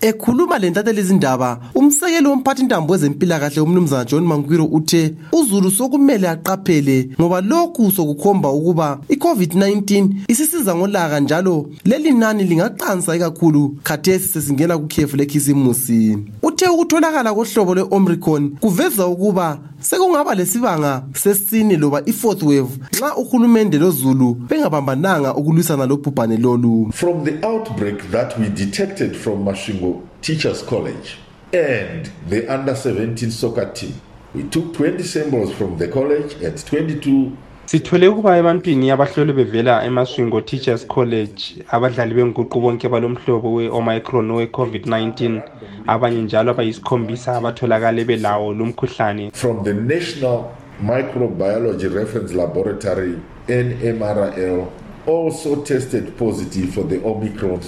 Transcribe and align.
ekhuluma 0.00 0.58
lentatheli 0.58 1.00
izindaba 1.00 1.60
umsekeli 1.74 2.26
womphathintambo 2.26 2.92
wezempilakahle 2.92 3.60
umnumzana 3.60 4.04
john 4.04 4.24
mankwiro 4.24 4.64
uthe 4.64 5.14
uzulu 5.32 5.70
sokumele 5.70 6.28
aqaphele 6.28 7.08
ngoba 7.20 7.40
lokhu 7.40 7.90
sokukhomba 7.90 8.50
ukuba 8.50 8.98
i-covid-19 9.08 10.08
isisiza 10.28 10.74
ngolaka 10.74 11.20
njalo 11.20 11.70
leli 11.84 12.10
nani 12.12 12.44
lingaqansa 12.44 13.16
ikakhulu 13.16 13.76
khathesi 13.82 14.28
sesingena 14.28 14.78
kukhefu 14.78 15.16
lekhisimusi. 15.16 16.18
Uthe 16.60 16.68
ukutholakala 16.68 17.34
kohlobo 17.34 17.74
lwe-omricon 17.74 18.50
kuveza 18.60 19.06
ukuba 19.06 19.58
sekungaba 19.80 20.34
lesibanga 20.34 21.02
sesine 21.14 21.76
loba 21.76 22.02
i-fourth 22.06 22.42
wave 22.42 22.78
nxa 22.92 23.16
uhulumende 23.16 23.78
lozulu 23.78 24.34
bengabambananga 24.34 25.34
ukulwisana 25.34 25.86
lobhubhane 25.86 26.36
lolu. 26.36 26.90
From 26.92 27.24
the 27.24 27.46
outbreak 27.46 28.10
that 28.10 28.38
we 28.38 28.48
detected 28.48 29.16
from 29.16 29.44
Mashingo 29.44 30.02
Teachers 30.20 30.62
College 30.62 31.16
and 31.52 32.10
the 32.28 32.46
under 32.48 32.74
17 32.76 33.30
soccer 33.30 33.72
team, 33.72 33.94
we 34.34 34.42
took 34.42 34.74
20 34.74 35.02
samples 35.02 35.52
from 35.52 35.78
the 35.78 35.88
college 35.88 36.34
and 36.44 36.66
22 36.66 37.32
sithole 37.70 38.08
ukuba 38.08 38.36
ebantwini 38.40 38.90
abahlolwe 38.90 39.32
bevela 39.32 39.84
emaswingo 39.88 40.40
teachers 40.40 40.82
college 40.86 41.42
abadlali 41.74 42.14
benguqu 42.14 42.60
bonke 42.60 42.88
balomhlobo 42.88 43.48
we-omicron 43.56 44.30
we-covid-19 44.38 45.40
abanye 45.86 46.22
njalo 46.22 46.50
abayisikhombisa 46.50 47.36
abatholakale 47.36 48.04
belawo 48.04 48.52
lumkhuhlane 48.58 49.30
from 49.32 49.62
the 49.62 49.72
National 49.72 50.38
Microbiology 50.82 51.88
Reference 51.94 52.34
Laboratory, 52.34 53.14
NMRL, 53.46 54.66
also 55.06 55.62
tested 55.62 56.16
positive 56.16 56.74
for 56.74 56.84
the 56.84 56.98
Omicron 57.04 57.60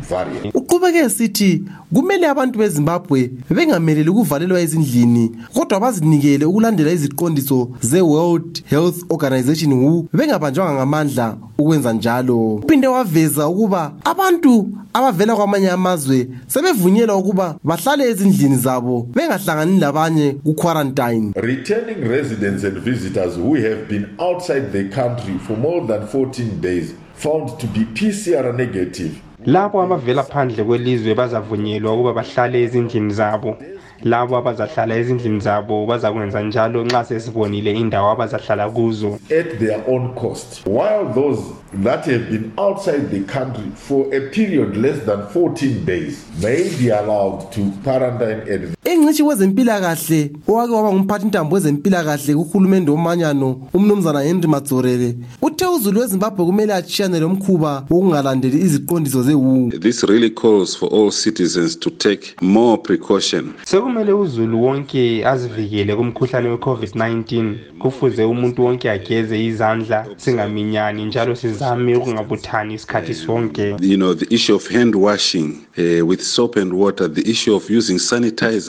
variant. 0.00 0.65
Uqhubeke 0.76 0.98
esithi 0.98 1.62
kumele 1.94 2.26
abantu 2.28 2.58
bezimbabwe 2.58 3.30
bengameleli 3.50 4.10
ukuvalelwa 4.10 4.60
ezindlini 4.60 5.30
kodwa 5.54 5.80
bazinikele 5.80 6.44
ukulandela 6.44 6.90
iziqondiso 6.92 7.68
ze-world 7.80 8.62
health 8.66 9.04
organization 9.08 9.72
who 9.72 10.06
bengabanjwanga 10.12 10.74
ngamandla 10.74 11.36
ukwenza 11.58 11.92
njalo. 11.92 12.54
Uphinde 12.54 12.86
waveza 12.86 13.48
ukuba 13.48 13.92
abantu 14.04 14.68
abavela 14.92 15.36
kwamanye 15.36 15.70
amazwe 15.70 16.28
sebevunyelwa 16.46 17.16
ukuba 17.16 17.56
bahlale 17.64 18.04
ezindlini 18.10 18.56
zabo 18.56 19.08
bengahlangani 19.14 19.80
labanye 19.80 20.36
ku-quarantine. 20.44 21.32
Returning 21.34 22.08
residents 22.08 22.64
and 22.64 22.78
visitors 22.78 23.36
who 23.36 23.54
have 23.54 23.88
been 23.88 24.06
outside 24.18 24.72
the 24.72 24.84
country 24.84 25.38
for 25.46 25.56
more 25.56 25.86
than 25.86 26.06
14 26.06 26.60
days 26.60 26.92
found 27.14 27.58
to 27.58 27.66
be 27.66 27.80
PCR 27.94 28.54
negative. 28.56 29.25
Labo 29.46 29.82
abavela 29.82 30.22
phandle 30.22 30.64
kwelizwe 30.64 31.14
bazavunyelwa 31.14 31.92
ukuba 31.94 32.12
bahlale 32.12 32.62
ezindlini 32.62 33.12
zabo. 33.12 33.56
Labo 34.02 34.36
abazahlala 34.36 34.96
ezindlini 34.96 35.40
zabo 35.40 35.86
bazakwenza 35.86 36.42
njalo 36.42 36.84
nxa 36.84 37.04
sesibonile 37.04 37.72
indawo 37.72 38.10
abazahlala 38.10 38.68
kuzo. 38.70 39.18
At 39.40 39.58
their 39.58 39.80
own 39.86 40.14
cost, 40.14 40.66
while 40.66 41.04
those 41.14 41.42
that 41.84 42.04
have 42.06 42.30
been 42.30 42.52
outside 42.58 43.10
the 43.10 43.20
country 43.20 43.70
for 43.74 44.06
a 44.12 44.20
period 44.30 44.76
less 44.76 44.98
than 45.06 45.22
14 45.28 45.84
days 45.84 46.26
may 46.42 46.68
be 46.78 46.90
allowed 46.90 47.52
to 47.52 47.72
quarantine 47.84 48.42
at 48.52 48.75
engcitshi 48.86 49.22
wezempilakahle 49.22 50.30
owake 50.48 50.72
waba 50.72 50.92
ngumphathintambo 50.92 51.54
wezempilakahle 51.54 52.34
kuhulumende 52.34 52.90
womanyano 52.90 53.68
umnumzana 53.74 54.20
henry 54.20 54.48
madzorele 54.48 55.14
uthe 55.42 55.66
uzulu 55.66 56.00
wezimbabwe 56.00 56.46
kumele 56.46 56.74
atshiyane 56.74 57.20
lomkhuba 57.20 57.86
wokungalandeli 57.90 58.58
iziqondiso 58.60 59.22
ze-wu 59.22 59.70
This 59.80 60.02
really 60.04 60.30
calls 60.30 60.76
for 60.78 60.88
all 60.94 61.10
citizens 61.10 61.78
to 61.78 61.90
take 61.90 62.34
more 62.40 62.76
precaution. 62.82 63.52
sekumele 63.64 64.12
uzulu 64.12 64.62
wonke 64.62 65.26
azivikele 65.26 65.96
kumkhuhlane 65.96 66.48
we-covid-19 66.48 67.54
kufuze 67.78 68.24
umuntu 68.24 68.64
wonke 68.64 68.90
ageze 68.90 69.44
izandla 69.44 70.06
singaminyani 70.16 71.04
njalo 71.04 71.34
sizame 71.36 71.96
ukungabuthani 71.96 72.74
isikhathi 72.74 73.14
sonke. 73.14 73.76
You 73.80 73.96
know, 73.96 74.14
the 74.14 74.34
issue 74.34 74.54
of 74.56 74.68
hand 74.70 74.94
washing 74.94 75.50
uh, 75.78 76.08
with 76.08 76.20
soap 76.22 76.56
and 76.56 76.72
water, 76.72 77.08
the 77.14 77.30
issue 77.30 77.54
of 77.56 77.70
using 77.70 77.98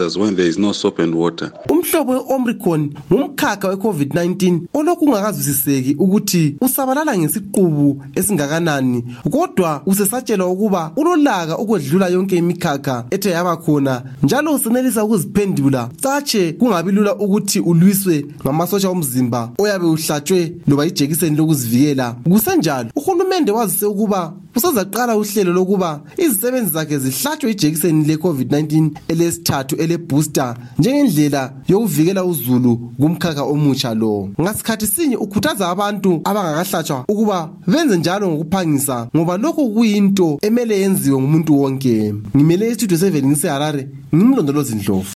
sanitizers 0.07 0.17
when 0.17 0.35
there 0.35 0.47
is 0.47 0.57
no 0.57 0.71
soap 0.71 0.99
and 0.99 1.15
water. 1.15 1.51
umhlobo 1.69 2.11
we-omricon 2.11 2.93
ngumkhakha 3.11 3.67
we-covid-19 3.67 4.59
olokhu 4.73 5.05
ungakazwisiseki 5.05 5.95
ukuthi 5.99 6.55
usabalala 6.61 7.17
ngesiqubu 7.17 8.03
esingakanani 8.15 9.03
kodwa 9.31 9.81
usesatshelwa 9.85 10.49
ukuba 10.49 10.91
ulolaka 10.95 11.57
ukwedlula 11.57 12.07
yonke 12.07 12.37
imikhakha 12.37 13.05
ethe 13.11 13.29
yaba 13.29 13.57
khona 13.57 14.03
njalo 14.23 14.53
usenelisa 14.53 15.03
ukuziphendula 15.03 15.89
catshe 16.01 16.53
kungabi 16.53 16.91
lula 16.91 17.15
ukuthi 17.15 17.59
ulwiswe 17.59 18.25
ngamasotsha 18.43 18.89
omzimba 18.89 19.49
oyabe 19.57 19.85
uhlatshwe 19.85 20.53
loba 20.67 20.85
ijekiseni 20.85 21.37
lokuzivikela 21.37 22.15
kusenjalo 22.29 22.89
uhulumende 22.95 23.51
wazise 23.51 23.85
ukuba 23.85 24.33
usazaqala 24.57 25.17
uhlelo 25.17 25.53
lokuba 25.53 26.01
izisebenzi 26.17 26.71
zakhe 26.71 26.97
zihlatshwe 26.97 27.51
ijekiseni 27.51 28.05
le-covid-19 28.05 28.89
elesithathu 29.07 29.75
elebooster 29.75 30.55
njengendlela 30.79 31.53
yokuvikela 31.67 32.25
uzulu 32.25 32.77
kumkhakha 32.99 33.43
omutsha 33.43 33.93
lo. 33.93 34.29
Ngasikhathi 34.41 34.87
sinye 34.87 35.17
ukhuthaza 35.17 35.69
abantu 35.69 36.21
abangakahlatshwa 36.23 37.05
ukuba 37.09 37.49
benze 37.67 37.97
njalo 37.97 38.27
ngokuphangisa 38.29 39.07
ngoba 39.15 39.37
lokhu 39.37 39.69
kuyinto 39.73 40.39
emele 40.41 40.79
yenziwe 40.81 41.17
ngumuntu 41.21 41.61
wonke. 41.61 42.13
Ngimele 42.35 42.71
istudio 42.71 42.97
7 42.97 43.25
ngiseharare 43.25 43.87
ngimlondolozi 44.15 44.75
ndlovu 44.75 45.15